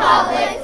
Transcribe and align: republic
republic 0.00 0.59